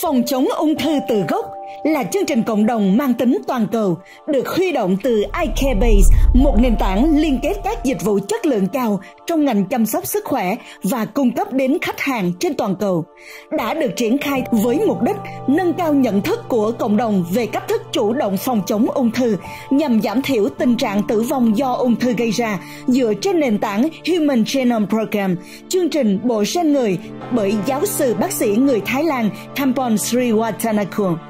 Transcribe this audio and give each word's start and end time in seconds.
Phòng 0.00 0.22
chống 0.26 0.46
ung 0.56 0.74
thư 0.76 0.98
từ 1.08 1.22
gốc 1.28 1.57
là 1.84 2.04
chương 2.04 2.26
trình 2.26 2.42
cộng 2.42 2.66
đồng 2.66 2.96
mang 2.96 3.14
tính 3.14 3.38
toàn 3.46 3.66
cầu 3.72 3.98
được 4.26 4.48
huy 4.48 4.72
động 4.72 4.96
từ 5.02 5.24
iCarebase, 5.40 6.16
một 6.34 6.54
nền 6.60 6.76
tảng 6.76 7.18
liên 7.18 7.38
kết 7.42 7.54
các 7.64 7.84
dịch 7.84 8.04
vụ 8.04 8.18
chất 8.28 8.46
lượng 8.46 8.66
cao 8.66 9.00
trong 9.26 9.44
ngành 9.44 9.64
chăm 9.64 9.86
sóc 9.86 10.06
sức 10.06 10.24
khỏe 10.24 10.54
và 10.82 11.04
cung 11.04 11.30
cấp 11.30 11.52
đến 11.52 11.78
khách 11.82 12.00
hàng 12.00 12.32
trên 12.40 12.54
toàn 12.54 12.76
cầu. 12.76 13.04
Đã 13.50 13.74
được 13.74 13.96
triển 13.96 14.18
khai 14.18 14.42
với 14.50 14.80
mục 14.86 15.02
đích 15.02 15.16
nâng 15.46 15.72
cao 15.72 15.94
nhận 15.94 16.22
thức 16.22 16.48
của 16.48 16.72
cộng 16.72 16.96
đồng 16.96 17.24
về 17.32 17.46
cách 17.46 17.68
thức 17.68 17.82
chủ 17.92 18.12
động 18.12 18.36
phòng 18.36 18.62
chống 18.66 18.86
ung 18.90 19.10
thư 19.10 19.36
nhằm 19.70 20.02
giảm 20.02 20.22
thiểu 20.22 20.48
tình 20.48 20.76
trạng 20.76 21.02
tử 21.02 21.20
vong 21.22 21.58
do 21.58 21.72
ung 21.72 21.96
thư 21.96 22.12
gây 22.12 22.30
ra 22.30 22.58
dựa 22.86 23.12
trên 23.20 23.40
nền 23.40 23.58
tảng 23.58 23.88
Human 24.08 24.44
Genome 24.54 24.86
Program, 24.86 25.36
chương 25.68 25.90
trình 25.90 26.20
bộ 26.24 26.44
gen 26.54 26.72
người 26.72 26.98
bởi 27.32 27.54
giáo 27.66 27.86
sư 27.86 28.14
bác 28.20 28.32
sĩ 28.32 28.48
người 28.56 28.80
Thái 28.86 29.04
Lan 29.04 29.30
Kampon 29.56 29.94
Sriwatanakul. 29.94 31.27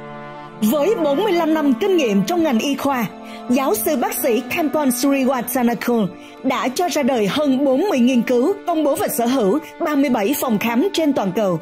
Với 0.62 0.94
45 0.94 1.54
năm 1.54 1.74
kinh 1.80 1.96
nghiệm 1.96 2.22
trong 2.24 2.42
ngành 2.42 2.58
y 2.58 2.74
khoa, 2.74 3.06
giáo 3.50 3.74
sư 3.74 3.96
bác 3.96 4.14
sĩ 4.14 4.42
Kampon 4.56 4.88
Sriwatanakul 4.88 6.06
đã 6.42 6.68
cho 6.68 6.88
ra 6.88 7.02
đời 7.02 7.26
hơn 7.26 7.64
40 7.64 7.98
nghiên 7.98 8.22
cứu 8.22 8.52
công 8.66 8.84
bố 8.84 8.96
và 8.96 9.08
sở 9.08 9.26
hữu 9.26 9.58
37 9.80 10.34
phòng 10.40 10.58
khám 10.58 10.88
trên 10.92 11.12
toàn 11.12 11.32
cầu. 11.32 11.60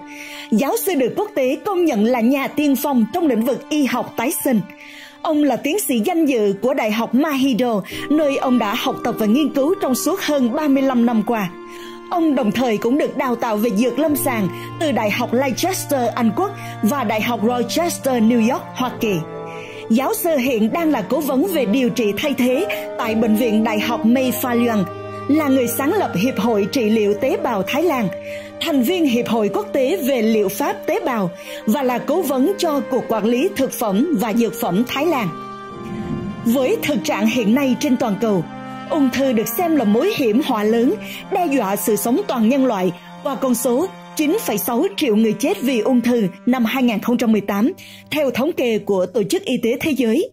Giáo 0.50 0.76
sư 0.86 0.94
được 0.94 1.12
quốc 1.16 1.30
tế 1.34 1.56
công 1.64 1.84
nhận 1.84 2.04
là 2.04 2.20
nhà 2.20 2.48
tiên 2.48 2.76
phong 2.82 3.06
trong 3.12 3.26
lĩnh 3.26 3.44
vực 3.44 3.68
y 3.68 3.84
học 3.84 4.14
tái 4.16 4.32
sinh. 4.44 4.60
Ông 5.22 5.42
là 5.42 5.56
tiến 5.56 5.80
sĩ 5.80 6.00
danh 6.04 6.26
dự 6.26 6.54
của 6.62 6.74
Đại 6.74 6.92
học 6.92 7.14
Mahidol, 7.14 7.82
nơi 8.10 8.36
ông 8.36 8.58
đã 8.58 8.74
học 8.74 8.96
tập 9.04 9.14
và 9.18 9.26
nghiên 9.26 9.52
cứu 9.54 9.74
trong 9.82 9.94
suốt 9.94 10.20
hơn 10.20 10.52
35 10.52 11.06
năm 11.06 11.22
qua. 11.26 11.50
Ông 12.10 12.34
đồng 12.34 12.52
thời 12.52 12.78
cũng 12.78 12.98
được 12.98 13.16
đào 13.16 13.36
tạo 13.36 13.56
về 13.56 13.70
dược 13.70 13.98
lâm 13.98 14.16
sàng 14.16 14.48
từ 14.80 14.92
Đại 14.92 15.10
học 15.10 15.32
Leicester, 15.32 16.10
Anh 16.14 16.30
Quốc 16.36 16.50
và 16.82 17.04
Đại 17.04 17.20
học 17.20 17.40
Rochester, 17.42 18.22
New 18.22 18.52
York, 18.52 18.62
Hoa 18.74 18.90
Kỳ. 19.00 19.14
Giáo 19.90 20.14
sư 20.14 20.36
hiện 20.36 20.72
đang 20.72 20.90
là 20.90 21.02
cố 21.02 21.20
vấn 21.20 21.46
về 21.52 21.64
điều 21.64 21.90
trị 21.90 22.12
thay 22.16 22.34
thế 22.34 22.66
tại 22.98 23.14
Bệnh 23.14 23.36
viện 23.36 23.64
Đại 23.64 23.80
học 23.80 24.00
Mayfalian, 24.06 24.84
là 25.28 25.48
người 25.48 25.68
sáng 25.68 25.92
lập 25.92 26.12
Hiệp 26.14 26.38
hội 26.38 26.66
Trị 26.72 26.90
liệu 26.90 27.14
tế 27.14 27.36
bào 27.36 27.62
Thái 27.62 27.82
Lan, 27.82 28.08
thành 28.60 28.82
viên 28.82 29.04
Hiệp 29.04 29.28
hội 29.28 29.50
Quốc 29.54 29.66
tế 29.72 29.96
về 30.08 30.22
liệu 30.22 30.48
pháp 30.48 30.72
tế 30.86 31.00
bào 31.04 31.30
và 31.66 31.82
là 31.82 31.98
cố 31.98 32.22
vấn 32.22 32.52
cho 32.58 32.80
Cục 32.80 33.04
Quản 33.08 33.24
lý 33.24 33.48
Thực 33.56 33.72
phẩm 33.72 34.16
và 34.20 34.32
Dược 34.32 34.54
phẩm 34.60 34.84
Thái 34.88 35.06
Lan. 35.06 35.28
Với 36.44 36.76
thực 36.82 36.98
trạng 37.04 37.26
hiện 37.26 37.54
nay 37.54 37.76
trên 37.80 37.96
toàn 37.96 38.14
cầu, 38.20 38.44
ung 38.90 39.10
thư 39.12 39.32
được 39.32 39.48
xem 39.48 39.76
là 39.76 39.84
mối 39.84 40.12
hiểm 40.16 40.40
họa 40.46 40.64
lớn 40.64 40.94
đe 41.32 41.46
dọa 41.46 41.76
sự 41.76 41.96
sống 41.96 42.20
toàn 42.28 42.48
nhân 42.48 42.66
loại 42.66 42.92
qua 43.22 43.34
con 43.34 43.54
số 43.54 43.86
9,6 44.16 44.86
triệu 44.96 45.16
người 45.16 45.32
chết 45.32 45.62
vì 45.62 45.80
ung 45.80 46.00
thư 46.00 46.28
năm 46.46 46.64
2018 46.64 47.72
theo 48.10 48.30
thống 48.30 48.52
kê 48.52 48.78
của 48.78 49.06
Tổ 49.06 49.22
chức 49.22 49.44
Y 49.44 49.56
tế 49.62 49.76
Thế 49.80 49.90
giới. 49.90 50.30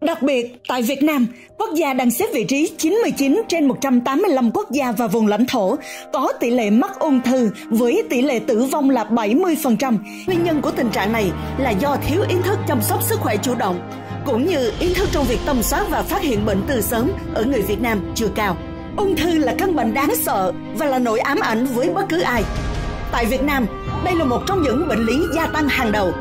Đặc 0.00 0.22
biệt, 0.22 0.62
tại 0.68 0.82
Việt 0.82 1.02
Nam, 1.02 1.26
quốc 1.58 1.70
gia 1.74 1.94
đang 1.94 2.10
xếp 2.10 2.26
vị 2.34 2.44
trí 2.44 2.70
99 2.78 3.42
trên 3.48 3.68
185 3.68 4.50
quốc 4.50 4.70
gia 4.70 4.92
và 4.92 5.06
vùng 5.06 5.26
lãnh 5.26 5.46
thổ 5.46 5.76
có 6.12 6.32
tỷ 6.40 6.50
lệ 6.50 6.70
mắc 6.70 6.98
ung 6.98 7.20
thư 7.20 7.50
với 7.68 8.02
tỷ 8.10 8.22
lệ 8.22 8.38
tử 8.46 8.64
vong 8.72 8.90
là 8.90 9.04
70%. 9.04 9.96
Nguyên 10.26 10.44
nhân 10.44 10.60
của 10.60 10.70
tình 10.70 10.90
trạng 10.90 11.12
này 11.12 11.32
là 11.58 11.70
do 11.70 11.96
thiếu 12.06 12.22
ý 12.28 12.36
thức 12.44 12.58
chăm 12.68 12.82
sóc 12.82 13.02
sức 13.02 13.20
khỏe 13.20 13.36
chủ 13.36 13.54
động, 13.54 13.80
cũng 14.26 14.46
như 14.46 14.72
ý 14.80 14.94
thức 14.94 15.08
trong 15.12 15.24
việc 15.24 15.38
tầm 15.46 15.62
soát 15.62 15.86
và 15.90 16.02
phát 16.02 16.22
hiện 16.22 16.46
bệnh 16.46 16.62
từ 16.68 16.80
sớm 16.80 17.10
ở 17.34 17.44
người 17.44 17.62
Việt 17.62 17.80
Nam 17.80 18.12
chưa 18.14 18.28
cao. 18.34 18.56
Ung 18.96 19.16
thư 19.16 19.38
là 19.38 19.54
căn 19.58 19.76
bệnh 19.76 19.94
đáng 19.94 20.14
sợ 20.22 20.52
và 20.74 20.86
là 20.86 20.98
nỗi 20.98 21.18
ám 21.20 21.40
ảnh 21.40 21.66
với 21.66 21.90
bất 21.90 22.04
cứ 22.08 22.20
ai. 22.20 22.42
Tại 23.12 23.26
Việt 23.26 23.42
Nam, 23.42 23.66
đây 24.04 24.14
là 24.14 24.24
một 24.24 24.42
trong 24.46 24.62
những 24.62 24.88
bệnh 24.88 25.06
lý 25.06 25.14
gia 25.34 25.46
tăng 25.46 25.68
hàng 25.68 25.92
đầu. 25.92 26.12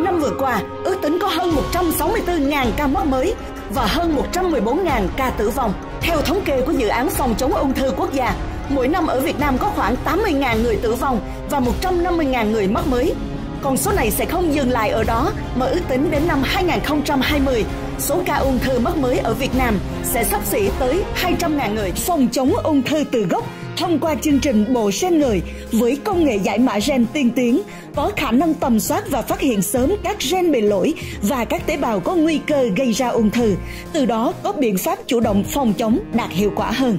Năm 0.00 0.18
vừa 0.20 0.32
qua, 0.38 0.62
ước 0.84 0.96
tính 1.02 1.18
có 1.20 1.28
hơn 1.28 1.52
164.000 1.72 2.66
ca 2.76 2.86
mắc 2.86 3.06
mới 3.06 3.34
và 3.70 3.86
hơn 3.86 4.16
114.000 4.32 5.08
ca 5.16 5.30
tử 5.30 5.50
vong. 5.50 5.72
Theo 6.00 6.20
thống 6.20 6.40
kê 6.44 6.60
của 6.60 6.72
dự 6.72 6.88
án 6.88 7.10
phòng 7.10 7.34
chống 7.38 7.54
ung 7.54 7.74
thư 7.74 7.92
quốc 7.96 8.12
gia, 8.12 8.34
mỗi 8.68 8.88
năm 8.88 9.06
ở 9.06 9.20
Việt 9.20 9.40
Nam 9.40 9.58
có 9.58 9.70
khoảng 9.76 9.96
80.000 10.04 10.62
người 10.62 10.76
tử 10.76 10.94
vong 10.94 11.20
và 11.50 11.60
150.000 11.82 12.50
người 12.50 12.68
mắc 12.68 12.86
mới. 12.86 13.14
Con 13.62 13.76
số 13.76 13.92
này 13.92 14.10
sẽ 14.10 14.24
không 14.24 14.54
dừng 14.54 14.70
lại 14.70 14.90
ở 14.90 15.04
đó 15.04 15.32
mà 15.56 15.66
ước 15.66 15.80
tính 15.88 16.10
đến 16.10 16.26
năm 16.26 16.42
2020, 16.44 17.64
số 17.98 18.22
ca 18.26 18.36
ung 18.36 18.58
thư 18.58 18.78
mắc 18.78 18.96
mới 18.96 19.18
ở 19.18 19.34
Việt 19.34 19.54
Nam 19.54 19.78
sẽ 20.04 20.24
sắp 20.24 20.40
xỉ 20.44 20.70
tới 20.78 21.04
200.000 21.22 21.74
người. 21.74 21.92
Phòng 21.92 22.28
chống 22.32 22.52
ung 22.56 22.82
thư 22.82 23.04
từ 23.12 23.26
gốc 23.30 23.44
thông 23.78 23.98
qua 23.98 24.14
chương 24.14 24.40
trình 24.40 24.72
bộ 24.72 24.90
gen 25.02 25.18
người 25.18 25.42
với 25.72 25.98
công 26.04 26.24
nghệ 26.24 26.36
giải 26.36 26.58
mã 26.58 26.78
gen 26.86 27.06
tiên 27.12 27.30
tiến 27.36 27.62
có 27.94 28.12
khả 28.16 28.30
năng 28.30 28.54
tầm 28.54 28.80
soát 28.80 29.04
và 29.10 29.22
phát 29.22 29.40
hiện 29.40 29.62
sớm 29.62 29.92
các 30.04 30.16
gen 30.30 30.52
bị 30.52 30.60
lỗi 30.60 30.94
và 31.22 31.44
các 31.44 31.66
tế 31.66 31.76
bào 31.76 32.00
có 32.00 32.14
nguy 32.14 32.38
cơ 32.46 32.68
gây 32.76 32.92
ra 32.92 33.08
ung 33.08 33.30
thư, 33.30 33.54
từ 33.92 34.06
đó 34.06 34.32
có 34.42 34.52
biện 34.52 34.78
pháp 34.78 34.98
chủ 35.06 35.20
động 35.20 35.44
phòng 35.44 35.72
chống 35.72 35.98
đạt 36.12 36.30
hiệu 36.30 36.52
quả 36.56 36.70
hơn. 36.70 36.98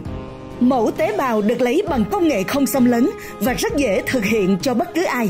Mẫu 0.60 0.92
tế 0.92 1.18
bào 1.18 1.42
được 1.42 1.62
lấy 1.62 1.84
bằng 1.90 2.06
công 2.12 2.28
nghệ 2.28 2.44
không 2.44 2.66
xâm 2.66 2.86
lấn 2.86 3.10
và 3.40 3.54
rất 3.54 3.76
dễ 3.76 4.02
thực 4.06 4.26
hiện 4.26 4.58
cho 4.62 4.74
bất 4.74 4.94
cứ 4.96 5.04
ai. 5.04 5.30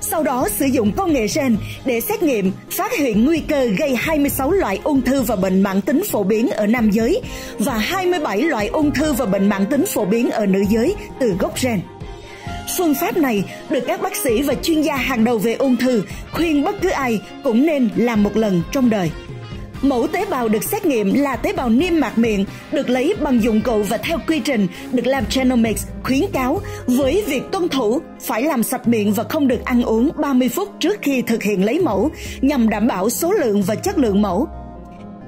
Sau 0.00 0.22
đó 0.22 0.48
sử 0.56 0.66
dụng 0.66 0.92
công 0.92 1.12
nghệ 1.12 1.26
gen 1.34 1.56
để 1.84 2.00
xét 2.00 2.22
nghiệm, 2.22 2.52
phát 2.70 2.92
hiện 2.92 3.24
nguy 3.24 3.40
cơ 3.40 3.64
gây 3.64 3.94
26 3.96 4.50
loại 4.50 4.80
ung 4.84 5.02
thư 5.02 5.22
và 5.22 5.36
bệnh 5.36 5.62
mãn 5.62 5.80
tính 5.80 6.02
phổ 6.10 6.22
biến 6.22 6.50
ở 6.50 6.66
nam 6.66 6.90
giới 6.90 7.20
và 7.58 7.78
27 7.78 8.42
loại 8.42 8.66
ung 8.68 8.90
thư 8.90 9.12
và 9.12 9.26
bệnh 9.26 9.48
mãn 9.48 9.66
tính 9.66 9.84
phổ 9.86 10.04
biến 10.04 10.30
ở 10.30 10.46
nữ 10.46 10.64
giới 10.70 10.94
từ 11.20 11.34
gốc 11.38 11.54
gen. 11.62 11.80
Phương 12.78 12.94
pháp 12.94 13.16
này 13.16 13.44
được 13.70 13.84
các 13.86 14.02
bác 14.02 14.16
sĩ 14.16 14.42
và 14.42 14.54
chuyên 14.54 14.82
gia 14.82 14.96
hàng 14.96 15.24
đầu 15.24 15.38
về 15.38 15.54
ung 15.54 15.76
thư 15.76 16.02
khuyên 16.32 16.64
bất 16.64 16.80
cứ 16.82 16.88
ai 16.88 17.20
cũng 17.44 17.66
nên 17.66 17.88
làm 17.96 18.22
một 18.22 18.36
lần 18.36 18.62
trong 18.72 18.90
đời. 18.90 19.10
Mẫu 19.82 20.06
tế 20.06 20.26
bào 20.30 20.48
được 20.48 20.64
xét 20.64 20.86
nghiệm 20.86 21.14
là 21.14 21.36
tế 21.36 21.52
bào 21.52 21.70
niêm 21.70 22.00
mạc 22.00 22.18
miệng, 22.18 22.44
được 22.72 22.90
lấy 22.90 23.14
bằng 23.20 23.42
dụng 23.42 23.60
cụ 23.60 23.82
và 23.82 23.96
theo 23.96 24.18
quy 24.28 24.40
trình 24.40 24.66
được 24.92 25.06
Lab 25.06 25.24
Genomics 25.34 25.86
khuyến 26.02 26.20
cáo 26.32 26.60
với 26.86 27.24
việc 27.26 27.42
tuân 27.52 27.68
thủ 27.68 28.00
phải 28.20 28.42
làm 28.42 28.62
sạch 28.62 28.88
miệng 28.88 29.12
và 29.12 29.24
không 29.24 29.48
được 29.48 29.64
ăn 29.64 29.82
uống 29.82 30.10
30 30.16 30.48
phút 30.48 30.68
trước 30.80 30.98
khi 31.02 31.22
thực 31.22 31.42
hiện 31.42 31.64
lấy 31.64 31.78
mẫu 31.78 32.10
nhằm 32.40 32.68
đảm 32.68 32.86
bảo 32.86 33.10
số 33.10 33.32
lượng 33.32 33.62
và 33.62 33.74
chất 33.74 33.98
lượng 33.98 34.22
mẫu. 34.22 34.48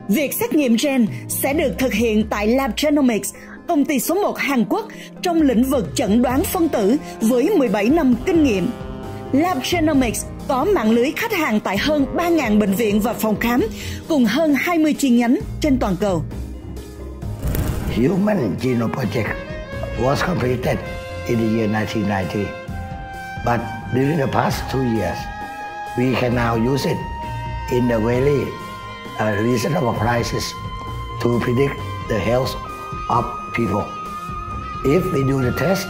Việc 0.08 0.34
xét 0.34 0.54
nghiệm 0.54 0.76
gen 0.82 1.06
sẽ 1.28 1.54
được 1.54 1.72
thực 1.78 1.92
hiện 1.92 2.26
tại 2.30 2.46
Lab 2.46 2.70
Genomics, 2.82 3.34
công 3.68 3.84
ty 3.84 4.00
số 4.00 4.14
1 4.14 4.38
Hàn 4.38 4.64
Quốc 4.68 4.88
trong 5.22 5.42
lĩnh 5.42 5.64
vực 5.64 5.88
chẩn 5.94 6.22
đoán 6.22 6.44
phân 6.44 6.68
tử 6.68 6.96
với 7.20 7.50
17 7.56 7.88
năm 7.88 8.14
kinh 8.26 8.44
nghiệm. 8.44 8.66
Lab 9.32 9.58
Genomics 9.70 10.24
có 10.48 10.64
mạng 10.64 10.90
lưới 10.90 11.12
khách 11.16 11.32
hàng 11.32 11.60
tại 11.60 11.78
hơn 11.78 12.06
3.000 12.16 12.58
bệnh 12.58 12.74
viện 12.74 13.00
và 13.00 13.12
phòng 13.12 13.40
khám 13.40 13.62
cùng 14.08 14.24
hơn 14.24 14.54
20 14.58 14.94
chi 14.94 15.10
nhánh 15.10 15.36
trên 15.60 15.78
toàn 15.78 15.96
cầu. 16.00 16.24
Human 17.96 18.56
Genome 18.62 18.94
Project 18.94 19.34
was 20.02 20.16
completed 20.26 20.76
in 21.26 21.38
the 21.38 21.58
year 21.58 21.72
1990. 21.72 22.46
But 23.44 23.60
during 23.94 24.18
the 24.18 24.26
past 24.32 24.56
two 24.72 24.82
years, 24.82 25.18
we 25.98 26.14
can 26.20 26.34
now 26.34 26.72
use 26.72 26.88
it 26.90 26.96
in 27.70 27.90
a 27.90 27.98
very 27.98 28.44
uh, 29.18 29.44
reasonable 29.44 29.94
prices 29.98 30.44
to 31.22 31.40
predict 31.44 31.74
the 32.08 32.18
health 32.18 32.50
of 33.08 33.24
people. 33.56 33.84
If 34.84 35.12
we 35.12 35.24
do 35.24 35.42
the 35.42 35.52
test, 35.58 35.86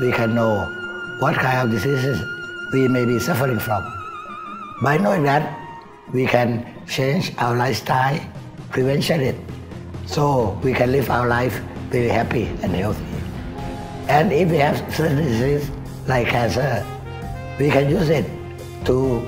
we 0.00 0.12
can 0.12 0.34
know 0.34 0.68
what 1.20 1.34
kind 1.34 1.58
of 1.58 1.70
diseases 1.70 2.41
we 2.72 2.88
may 2.88 3.04
be 3.04 3.18
suffering 3.18 3.58
from. 3.58 3.82
By 4.82 4.96
knowing 4.96 5.22
that, 5.24 5.58
we 6.12 6.26
can 6.26 6.66
change 6.86 7.32
our 7.38 7.54
lifestyle, 7.56 8.20
prevention 8.70 9.20
it, 9.20 9.36
so 10.06 10.58
we 10.64 10.72
can 10.72 10.90
live 10.90 11.10
our 11.10 11.28
life 11.28 11.60
very 11.90 12.08
happy 12.08 12.46
and 12.62 12.72
healthy. 12.74 13.04
And 14.08 14.32
if 14.32 14.50
we 14.50 14.56
have 14.56 14.76
certain 14.94 15.16
disease 15.16 15.70
like 16.06 16.28
cancer, 16.28 16.84
we 17.58 17.70
can 17.70 17.88
use 17.90 18.08
it 18.08 18.26
to 18.86 19.20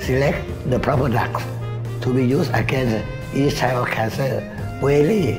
select 0.00 0.40
the 0.70 0.78
proper 0.78 1.08
drugs 1.08 1.44
to 2.00 2.12
be 2.12 2.24
used 2.26 2.50
against 2.54 3.04
each 3.34 3.56
type 3.56 3.76
of 3.76 3.86
cancer 3.88 4.40
very 4.80 5.38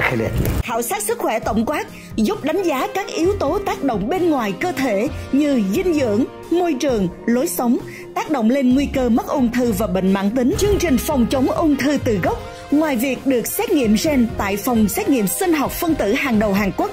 accurately. 0.00 0.48
Khảo 0.62 0.82
sát 0.82 1.02
sức 1.02 1.18
khỏe 1.18 1.38
tổng 1.38 1.66
quát 1.66 1.86
giúp 2.16 2.44
đánh 2.44 2.62
giá 2.62 2.86
các 2.94 3.06
yếu 3.06 3.32
tố 3.40 3.58
tác 3.58 3.84
động 3.84 4.08
bên 4.08 4.30
ngoài 4.30 4.52
cơ 4.60 4.72
thể 4.72 5.08
như 5.32 5.62
dinh 5.74 5.94
dưỡng, 5.94 6.24
môi 6.50 6.74
trường, 6.80 7.08
lối 7.26 7.48
sống, 7.48 7.78
tác 8.14 8.30
động 8.30 8.50
lên 8.50 8.74
nguy 8.74 8.86
cơ 8.86 9.08
mắc 9.08 9.26
ung 9.26 9.52
thư 9.52 9.72
và 9.72 9.86
bệnh 9.86 10.12
mãn 10.12 10.30
tính. 10.30 10.54
Chương 10.58 10.78
trình 10.78 10.98
phòng 10.98 11.26
chống 11.30 11.50
ung 11.50 11.76
thư 11.76 11.98
từ 12.04 12.18
gốc 12.22 12.38
ngoài 12.70 12.96
việc 12.96 13.26
được 13.26 13.46
xét 13.46 13.70
nghiệm 13.70 13.96
gen 14.04 14.28
tại 14.38 14.56
phòng 14.56 14.88
xét 14.88 15.08
nghiệm 15.08 15.26
sinh 15.26 15.52
học 15.52 15.72
phân 15.72 15.94
tử 15.94 16.12
hàng 16.12 16.38
đầu 16.38 16.52
Hàn 16.52 16.72
Quốc, 16.76 16.90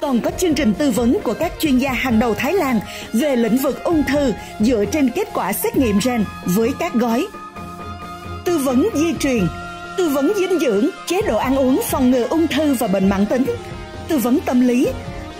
còn 0.00 0.20
có 0.20 0.30
chương 0.38 0.54
trình 0.54 0.74
tư 0.74 0.90
vấn 0.90 1.18
của 1.24 1.34
các 1.34 1.52
chuyên 1.60 1.78
gia 1.78 1.92
hàng 1.92 2.18
đầu 2.18 2.34
Thái 2.34 2.52
Lan 2.52 2.80
về 3.12 3.36
lĩnh 3.36 3.56
vực 3.56 3.84
ung 3.84 4.02
thư 4.08 4.32
dựa 4.60 4.84
trên 4.84 5.10
kết 5.10 5.28
quả 5.34 5.52
xét 5.52 5.76
nghiệm 5.76 5.98
gen 6.04 6.24
với 6.44 6.72
các 6.78 6.94
gói 6.94 7.26
tư 8.44 8.58
vấn 8.58 8.88
di 8.94 9.14
truyền, 9.14 9.46
tư 9.96 10.08
vấn 10.08 10.32
dinh 10.36 10.58
dưỡng, 10.58 10.86
chế 11.06 11.22
độ 11.22 11.36
ăn 11.36 11.56
uống 11.56 11.80
phòng 11.90 12.10
ngừa 12.10 12.26
ung 12.30 12.46
thư 12.46 12.74
và 12.74 12.86
bệnh 12.86 13.08
mãn 13.08 13.26
tính, 13.26 13.44
tư 14.08 14.18
vấn 14.18 14.38
tâm 14.40 14.60
lý, 14.60 14.88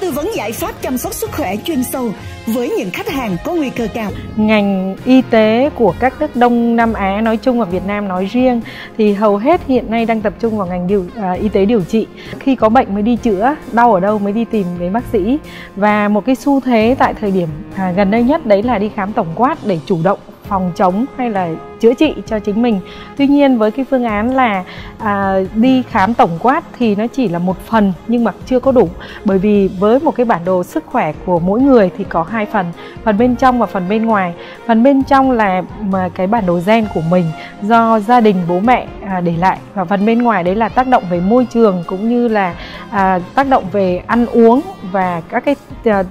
tư 0.01 0.11
vấn 0.11 0.31
giải 0.35 0.53
pháp 0.53 0.83
chăm 0.83 0.99
sóc 0.99 1.15
sức 1.15 1.31
khỏe 1.33 1.57
chuyên 1.57 1.85
sâu 1.85 2.11
với 2.47 2.71
những 2.71 2.91
khách 2.91 3.09
hàng 3.09 3.37
có 3.45 3.55
nguy 3.55 3.71
cơ 3.71 3.89
cao. 3.95 4.11
Ngành 4.37 4.97
y 5.05 5.23
tế 5.23 5.71
của 5.75 5.95
các 6.01 6.21
nước 6.21 6.37
Đông 6.37 6.77
Nam 6.77 6.93
Á 6.93 7.21
nói 7.21 7.37
chung 7.37 7.59
và 7.59 7.65
Việt 7.65 7.87
Nam 7.87 8.09
nói 8.09 8.29
riêng 8.33 8.61
thì 8.99 9.13
hầu 9.13 9.37
hết 9.37 9.61
hiện 9.67 9.91
nay 9.91 10.07
đang 10.07 10.21
tập 10.21 10.33
trung 10.41 10.59
vào 10.59 10.67
ngành 10.67 10.87
điều 10.87 11.05
à, 11.17 11.33
y 11.33 11.49
tế 11.49 11.65
điều 11.65 11.81
trị. 11.81 12.07
Khi 12.41 12.57
có 12.57 12.69
bệnh 12.69 12.95
mới 12.95 13.03
đi 13.03 13.17
chữa, 13.17 13.57
đau 13.73 13.95
ở 13.95 14.01
đâu 14.01 14.19
mới 14.19 14.33
đi 14.33 14.45
tìm 14.45 14.67
đến 14.79 14.93
bác 14.93 15.05
sĩ. 15.13 15.39
Và 15.77 16.09
một 16.09 16.25
cái 16.27 16.35
xu 16.35 16.61
thế 16.61 16.97
tại 16.99 17.15
thời 17.21 17.31
điểm 17.31 17.49
à, 17.75 17.93
gần 17.97 18.11
đây 18.11 18.23
nhất 18.23 18.47
đấy 18.47 18.63
là 18.63 18.79
đi 18.79 18.91
khám 18.97 19.13
tổng 19.13 19.33
quát 19.35 19.59
để 19.67 19.79
chủ 19.87 19.99
động 20.03 20.19
phòng 20.49 20.73
chống 20.77 21.05
hay 21.17 21.31
là 21.31 21.49
chữa 21.81 21.95
trị 21.95 22.15
cho 22.27 22.39
chính 22.39 22.63
mình. 22.63 22.81
Tuy 23.17 23.27
nhiên 23.27 23.59
với 23.59 23.71
cái 23.71 23.85
phương 23.91 24.05
án 24.05 24.35
là 24.35 24.65
à, 24.99 25.37
đi 25.55 25.83
khám 25.83 26.15
tổng 26.15 26.39
quát 26.43 26.65
thì 26.79 26.95
nó 26.95 27.07
chỉ 27.07 27.29
là 27.29 27.39
một 27.39 27.57
phần 27.67 27.93
nhưng 28.09 28.25
mà 28.25 28.33
chưa 28.47 28.61
có 28.61 28.73
đủ. 28.73 28.89
Bởi 29.25 29.39
vì 29.39 29.71
với 29.79 30.01
một 30.01 30.11
cái 30.11 30.27
bản 30.27 30.45
đồ 30.45 30.63
sức 30.65 30.85
khỏe 30.87 31.13
của 31.27 31.39
mỗi 31.39 31.61
người 31.61 31.91
thì 31.99 32.05
có 32.05 32.23
hai 32.23 32.47
phần 32.47 32.67
phần 33.05 33.19
bên 33.19 33.37
trong 33.37 33.59
và 33.59 33.67
phần 33.67 33.89
bên 33.89 34.07
ngoài. 34.07 34.35
Phần 34.67 34.83
bên 34.83 35.03
trong 35.05 35.31
là 35.31 35.63
mà 35.81 36.09
cái 36.15 36.27
bản 36.27 36.47
đồ 36.47 36.61
gen 36.67 36.87
của 36.95 37.03
mình 37.11 37.25
do 37.63 38.01
gia 38.01 38.21
đình 38.21 38.37
bố 38.49 38.61
mẹ 38.61 38.87
à, 39.07 39.21
để 39.21 39.35
lại 39.37 39.59
và 39.75 39.85
phần 39.85 40.07
bên 40.07 40.23
ngoài 40.23 40.45
đấy 40.45 40.55
là 40.55 40.69
tác 40.69 40.89
động 40.89 41.03
về 41.11 41.21
môi 41.21 41.47
trường 41.51 41.85
cũng 41.87 42.09
như 42.09 42.29
là 42.29 42.55
à, 42.91 43.19
tác 43.35 43.49
động 43.49 43.65
về 43.73 44.03
ăn 44.07 44.27
uống 44.27 44.61
và 44.93 45.23
các 45.29 45.45
cái 45.45 45.57
à, 45.85 46.03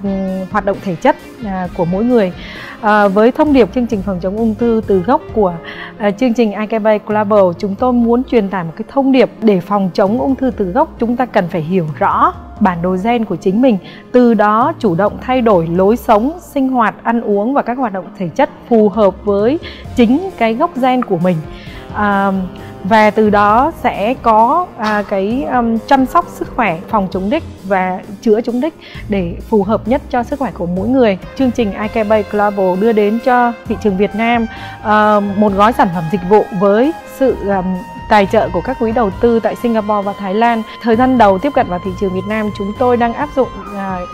hoạt 0.50 0.64
động 0.64 0.76
thể 0.82 0.94
chất 0.94 1.16
à, 1.44 1.68
của 1.74 1.84
mỗi 1.84 2.04
người 2.04 2.32
à, 2.80 3.08
với 3.08 3.32
thông 3.32 3.52
điệp 3.52 3.74
chương 3.74 3.86
trình 3.86 4.02
phòng 4.02 4.20
chống 4.20 4.36
ung 4.36 4.54
thư 4.54 4.80
từ 4.86 4.98
gốc 4.98 5.20
của 5.32 5.54
à, 5.98 6.10
chương 6.10 6.34
trình 6.34 6.52
IKB 6.52 6.86
Global 7.06 7.44
chúng 7.58 7.74
tôi 7.74 7.92
muốn 7.92 8.24
truyền 8.24 8.48
tải 8.48 8.64
một 8.64 8.72
cái 8.76 8.84
thông 8.88 9.12
điệp 9.12 9.30
để 9.42 9.60
phòng 9.60 9.90
chống 9.94 10.20
ung 10.20 10.36
thư 10.36 10.50
từ 10.50 10.64
gốc. 10.64 10.88
Chúng 10.98 11.16
ta 11.16 11.26
cần 11.26 11.48
phải 11.48 11.60
hiểu 11.60 11.86
rõ 11.98 12.32
bản 12.60 12.82
đồ 12.82 12.96
gen 13.04 13.24
của 13.24 13.36
chính 13.36 13.62
mình 13.62 13.78
từ 14.12 14.34
đó 14.34 14.72
chủ 14.78 14.94
động 14.94 15.18
thay 15.20 15.40
đổi 15.40 15.66
lối 15.66 15.96
sống 15.96 16.32
sinh 16.40 16.68
hoạt 16.68 16.94
ăn 17.02 17.20
uống 17.20 17.54
và 17.54 17.62
các 17.62 17.78
hoạt 17.78 17.92
động 17.92 18.04
thể 18.18 18.28
chất 18.28 18.50
phù 18.68 18.88
hợp 18.88 19.24
với 19.24 19.58
chính 19.96 20.30
cái 20.38 20.54
gốc 20.54 20.70
gen 20.76 21.04
của 21.04 21.18
mình. 21.18 21.36
À, 21.94 22.32
và 22.84 23.10
từ 23.10 23.30
đó 23.30 23.72
sẽ 23.82 24.14
có 24.22 24.66
à, 24.78 25.02
cái 25.08 25.44
um, 25.52 25.78
chăm 25.86 26.06
sóc 26.06 26.26
sức 26.28 26.48
khỏe 26.56 26.78
phòng 26.88 27.08
chống 27.10 27.30
đích 27.30 27.44
và 27.64 28.00
chữa 28.20 28.40
chống 28.40 28.60
đích 28.60 28.74
để 29.08 29.34
phù 29.48 29.62
hợp 29.62 29.88
nhất 29.88 30.02
cho 30.10 30.22
sức 30.22 30.38
khỏe 30.38 30.50
của 30.54 30.66
mỗi 30.66 30.88
người. 30.88 31.18
Chương 31.38 31.50
trình 31.50 31.72
IKB 31.72 32.12
Global 32.30 32.80
đưa 32.80 32.92
đến 32.92 33.18
cho 33.24 33.52
thị 33.68 33.76
trường 33.82 33.96
Việt 33.96 34.14
Nam 34.14 34.46
uh, 34.80 35.38
một 35.38 35.52
gói 35.56 35.72
sản 35.72 35.88
phẩm 35.94 36.04
dịch 36.12 36.20
vụ 36.28 36.44
với 36.60 36.92
sự 37.18 37.36
um, 37.48 37.76
tài 38.08 38.26
trợ 38.26 38.48
của 38.52 38.60
các 38.60 38.78
quỹ 38.78 38.92
đầu 38.92 39.10
tư 39.20 39.40
tại 39.40 39.56
Singapore 39.56 40.02
và 40.04 40.12
Thái 40.18 40.34
Lan. 40.34 40.62
Thời 40.82 40.96
gian 40.96 41.18
đầu 41.18 41.38
tiếp 41.38 41.50
cận 41.54 41.66
vào 41.68 41.80
thị 41.84 41.90
trường 42.00 42.14
Việt 42.14 42.26
Nam, 42.28 42.50
chúng 42.58 42.72
tôi 42.78 42.96
đang 42.96 43.14
áp 43.14 43.28
dụng 43.36 43.48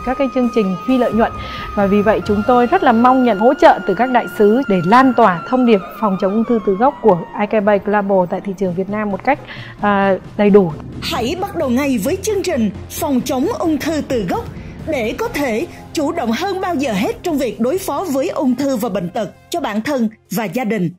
các 0.07 0.19
cái 0.19 0.29
chương 0.35 0.49
trình 0.55 0.77
phi 0.87 0.99
lợi 0.99 1.13
nhuận 1.13 1.33
và 1.75 1.87
vì 1.87 2.03
vậy 2.03 2.21
chúng 2.27 2.43
tôi 2.47 2.67
rất 2.67 2.83
là 2.83 2.93
mong 2.93 3.25
nhận 3.25 3.39
hỗ 3.39 3.55
trợ 3.55 3.79
từ 3.87 3.95
các 3.95 4.11
đại 4.11 4.27
sứ 4.39 4.63
để 4.69 4.81
lan 4.85 5.13
tỏa 5.17 5.43
thông 5.49 5.67
điệp 5.67 5.81
phòng 6.01 6.17
chống 6.21 6.33
ung 6.33 6.45
thư 6.45 6.59
từ 6.67 6.75
gốc 6.75 6.95
của 7.03 7.19
IKB 7.41 7.69
Global 7.85 8.27
tại 8.31 8.41
thị 8.41 8.53
trường 8.59 8.75
Việt 8.75 8.91
Nam 8.91 9.11
một 9.11 9.25
cách 9.25 9.39
à, 9.81 10.17
đầy 10.37 10.51
đủ. 10.51 10.73
Hãy 11.03 11.37
bắt 11.41 11.57
đầu 11.57 11.71
ngay 11.71 11.99
với 11.99 12.17
chương 12.23 12.43
trình 12.43 12.71
phòng 12.91 13.21
chống 13.25 13.47
ung 13.59 13.79
thư 13.79 14.03
từ 14.09 14.27
gốc 14.29 14.45
để 14.87 15.15
có 15.19 15.29
thể 15.29 15.67
chủ 15.93 16.13
động 16.13 16.31
hơn 16.33 16.61
bao 16.61 16.75
giờ 16.75 16.93
hết 16.93 17.23
trong 17.23 17.39
việc 17.39 17.61
đối 17.61 17.79
phó 17.79 18.05
với 18.13 18.29
ung 18.29 18.55
thư 18.57 18.77
và 18.77 18.89
bệnh 18.89 19.09
tật 19.09 19.31
cho 19.51 19.61
bản 19.61 19.83
thân 19.83 20.09
và 20.31 20.45
gia 20.45 20.65
đình. 20.65 20.91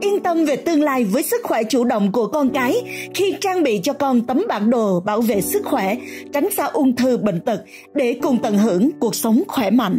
Yên 0.00 0.20
tâm 0.20 0.44
về 0.44 0.56
tương 0.56 0.82
lai 0.82 1.04
với 1.04 1.22
sức 1.22 1.40
khỏe 1.44 1.62
chủ 1.64 1.84
động 1.84 2.12
của 2.12 2.26
con 2.26 2.50
cái 2.54 2.82
khi 3.14 3.34
trang 3.40 3.62
bị 3.62 3.80
cho 3.82 3.92
con 3.92 4.26
tấm 4.26 4.44
bản 4.48 4.70
đồ 4.70 5.00
bảo 5.00 5.20
vệ 5.20 5.40
sức 5.40 5.62
khỏe, 5.64 5.96
tránh 6.32 6.50
xa 6.50 6.64
ung 6.64 6.96
thư 6.96 7.16
bệnh 7.16 7.40
tật 7.40 7.64
để 7.94 8.18
cùng 8.22 8.38
tận 8.42 8.58
hưởng 8.58 8.90
cuộc 9.00 9.14
sống 9.14 9.42
khỏe 9.48 9.70
mạnh. 9.70 9.98